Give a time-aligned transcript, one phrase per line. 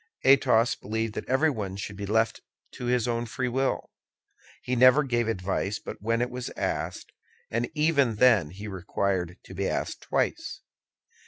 [0.23, 3.91] Athos believed that everyone should be left to his own free will.
[4.63, 7.11] He never gave advice but when it was asked,
[7.51, 10.61] and even then he required to be asked twice.